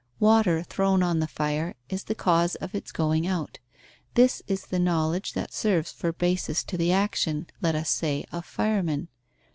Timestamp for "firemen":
8.43-9.09